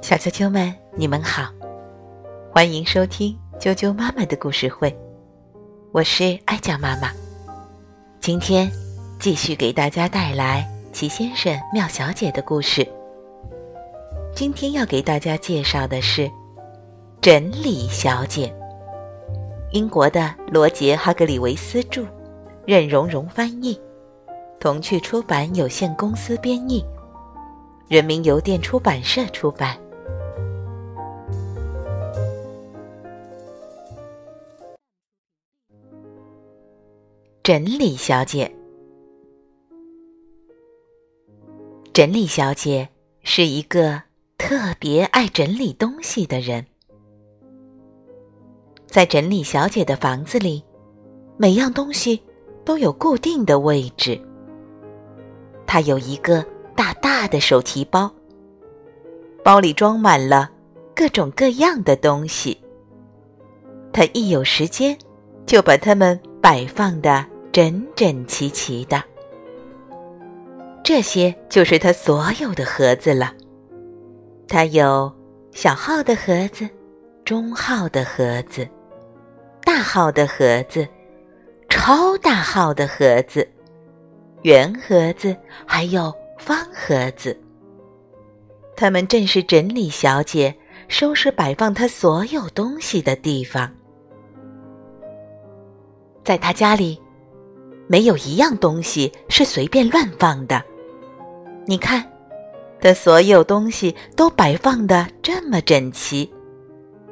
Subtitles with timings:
[0.00, 1.50] 小啾啾们，你们好，
[2.52, 4.96] 欢迎收听啾啾妈妈的故事会，
[5.90, 7.10] 我是爱讲妈妈。
[8.20, 8.70] 今天
[9.18, 12.86] 继续给大家带来齐先生、妙小姐的故事。
[14.32, 16.30] 今天要给大家介绍的是
[17.20, 18.54] 整理小姐，
[19.72, 22.06] 英国的罗杰·哈格里维斯著，
[22.64, 23.80] 任蓉蓉翻译，
[24.60, 26.84] 童趣出版有限公司编译。
[27.92, 29.78] 人民邮电出版社出版。
[37.42, 38.50] 整理小姐，
[41.92, 42.88] 整理小姐
[43.24, 44.00] 是一个
[44.38, 46.64] 特别爱整理东西的人。
[48.86, 50.64] 在整理小姐的房子里，
[51.36, 52.22] 每样东西
[52.64, 54.18] 都有固定的位置。
[55.66, 56.42] 她有一个。
[56.74, 58.10] 大大的手提包，
[59.44, 60.50] 包里装满了
[60.94, 62.58] 各种各样的东西。
[63.92, 64.96] 他一有时间，
[65.46, 69.02] 就把它们摆放的整整齐齐的。
[70.82, 73.34] 这些就是他所有的盒子了。
[74.48, 75.12] 他有
[75.52, 76.68] 小号的盒子、
[77.24, 78.66] 中号的盒子、
[79.62, 80.86] 大号的盒子、
[81.68, 83.48] 超大号的盒子、
[84.42, 85.36] 圆盒子，
[85.66, 86.12] 还有。
[86.42, 87.38] 方盒子，
[88.74, 90.52] 他们正是整理小姐
[90.88, 93.72] 收拾摆放她所有东西的地方。
[96.24, 97.00] 在她家里，
[97.86, 100.60] 没有一样东西是随便乱放的。
[101.64, 102.04] 你看，
[102.80, 106.28] 她所有东西都摆放的这么整齐，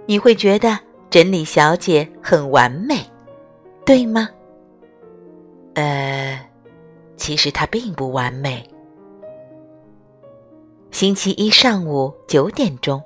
[0.07, 0.77] 你会觉得
[1.09, 3.07] 整理小姐很完美，
[3.87, 4.29] 对吗？
[5.75, 6.51] 呃，
[7.17, 8.69] 其实她并不完美。
[11.01, 13.03] 星期一上午九点钟，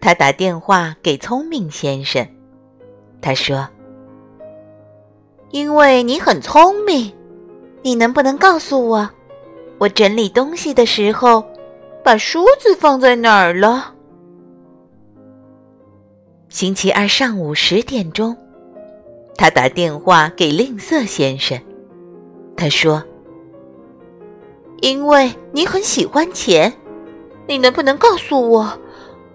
[0.00, 2.26] 他打电话给聪明先生。
[3.22, 3.68] 他说
[5.52, 7.12] ：“因为你很聪明，
[7.82, 9.08] 你能不能告诉我，
[9.78, 11.46] 我整理东西的时候
[12.02, 13.94] 把梳子放在哪儿了？”
[16.50, 18.36] 星期二上午十点钟，
[19.36, 21.56] 他打电话给吝啬先生。
[22.56, 23.00] 他说
[24.82, 26.72] ：“因为你很喜欢钱。”
[27.46, 28.78] 你能不能告诉我，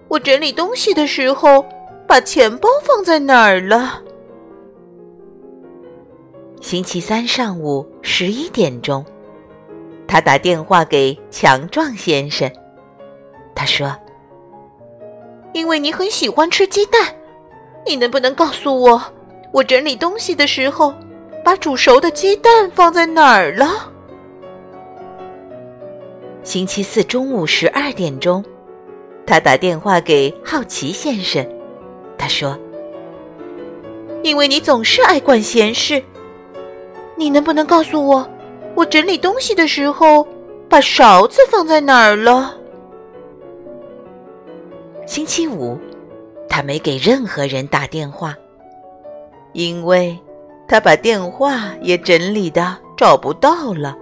[0.08, 1.64] 我整理东西的时候
[2.06, 4.02] 把钱包放在哪儿了？
[6.60, 9.04] 星期三上午十一点钟，
[10.06, 12.50] 他打电话给强壮先生。
[13.54, 13.96] 他说
[15.54, 17.14] ：“因为你很喜欢吃鸡蛋，
[17.86, 19.02] 你能不能告诉我，
[19.52, 20.92] 我整理东西的时候
[21.44, 23.92] 把煮熟的鸡蛋放在哪儿了？”
[26.50, 28.44] 星期四中午十二点钟，
[29.24, 31.46] 他打电话给好奇先生。
[32.18, 32.58] 他说
[34.24, 36.02] ：“因为你总是爱管闲事，
[37.16, 38.28] 你能不能告诉我，
[38.74, 40.26] 我整理东西的时候
[40.68, 42.56] 把勺子放在哪儿了？”
[45.06, 45.78] 星期五，
[46.48, 48.34] 他没给任何人打电话，
[49.52, 50.18] 因为
[50.66, 53.96] 他把电话也整理的找不到了。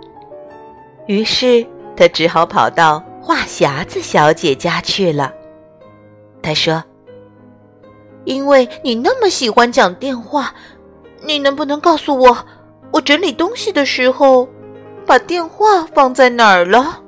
[1.09, 1.67] 于是。
[1.99, 5.35] 他只好跑到话匣子小姐家去了。
[6.41, 6.81] 他说
[8.25, 10.55] ：“因为你那么喜欢讲电话，
[11.25, 12.39] 你能不能告诉我，
[12.93, 14.49] 我整理东西的时候
[15.05, 17.03] 把电话放在哪儿了？”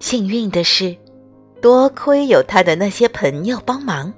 [0.00, 0.96] 幸运的是，
[1.62, 4.12] 多亏有他的那些朋友帮忙，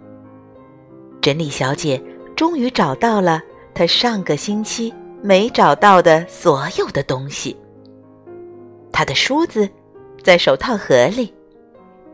[1.20, 2.02] 整理小姐
[2.34, 3.42] 终于找到了
[3.74, 4.90] 她上个星期
[5.20, 7.54] 没找到的所有的东西。
[8.96, 9.68] 他的梳子
[10.24, 11.30] 在手套盒里，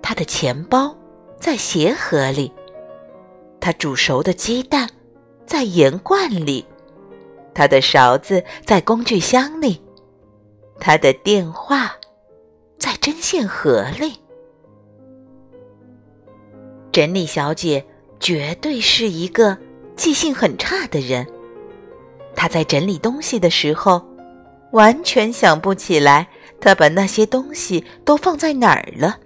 [0.02, 0.92] 他的钱包
[1.38, 2.52] 在鞋盒里，
[3.60, 4.90] 他煮熟的鸡蛋
[5.46, 6.66] 在盐罐里，
[7.54, 9.80] 他的勺子在工具箱里，
[10.80, 11.92] 他的电话
[12.80, 14.14] 在针线盒里。
[16.90, 17.86] 整理小姐
[18.18, 19.56] 绝对是一个
[19.94, 21.24] 记性很差的人，
[22.34, 24.04] 她在整理东西的时候，
[24.72, 26.26] 完全想不起来。
[26.62, 29.18] 他把那些东西都放在哪儿了？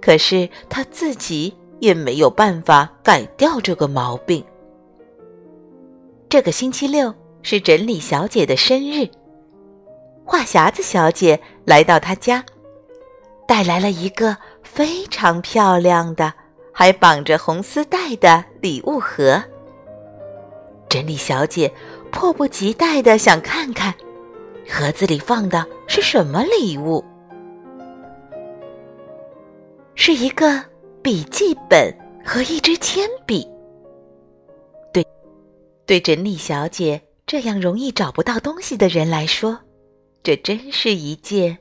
[0.00, 4.44] 可是他自己也没有办法改掉这个毛病。
[6.28, 9.08] 这个星期六是整理小姐的生日，
[10.24, 12.44] 话匣子小姐来到她家，
[13.46, 16.34] 带来了一个非常漂亮的、
[16.72, 19.40] 还绑着红丝带的礼物盒。
[20.88, 21.72] 整理小姐
[22.10, 23.94] 迫不及待的想看看。
[24.68, 27.04] 盒子里放的是什么礼物？
[29.94, 30.64] 是一个
[31.02, 31.94] 笔记本
[32.24, 33.46] 和一支铅笔。
[34.90, 35.06] 对，
[35.84, 39.60] 对整理小姐这样容易找不到东西的人来说，
[40.22, 41.58] 这真是一件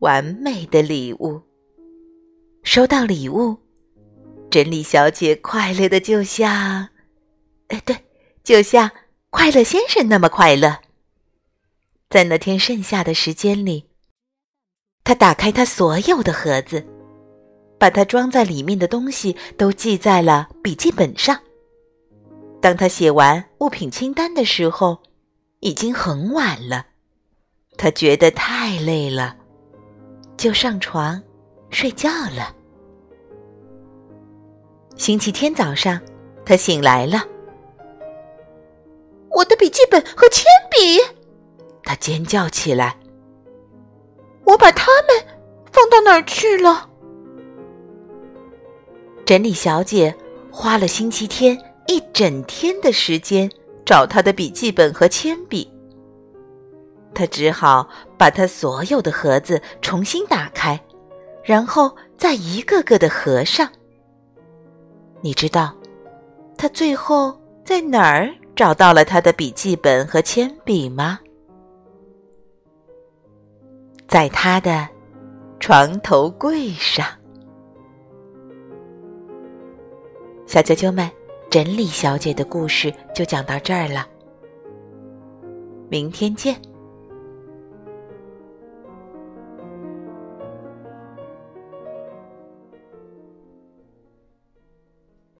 [0.00, 1.40] 完美的礼物。
[2.64, 3.56] 收到礼物，
[4.50, 6.86] 整理小姐快乐的就像……
[7.68, 7.96] 哎，对，
[8.42, 8.90] 就像
[9.30, 10.83] 快乐先生那么快乐。
[12.14, 13.88] 在那天剩下的时间里，
[15.02, 16.86] 他打开他所有的盒子，
[17.76, 21.36] 把他装在里面的东西都记在了笔记本上。
[22.60, 25.02] 当他写完物品清单的时候，
[25.58, 26.86] 已经很晚了。
[27.76, 29.36] 他觉得太累了，
[30.36, 31.20] 就上床
[31.70, 32.54] 睡觉了。
[34.94, 36.00] 星期天早上，
[36.46, 37.24] 他醒来了。
[39.32, 41.00] 我的笔记本和铅笔。
[41.84, 42.96] 他尖叫起来
[44.44, 45.26] ：“我把它们
[45.70, 46.88] 放到哪儿去了？”
[49.24, 50.14] 整理小姐
[50.50, 51.58] 花了星期天
[51.88, 53.50] 一整天的时间
[53.84, 55.70] 找她的笔记本和铅笔。
[57.14, 57.88] 她只好
[58.18, 60.78] 把她所有的盒子重新打开，
[61.42, 63.70] 然后再一个个的合上。
[65.20, 65.74] 你知道，
[66.56, 71.20] 她最后在哪儿找到了她的笔记本和铅笔吗？
[74.06, 74.88] 在他的
[75.58, 77.06] 床头柜上，
[80.46, 81.10] 小啾啾们，
[81.50, 84.06] 整理小姐的故事就讲到这儿了。
[85.88, 86.54] 明天见。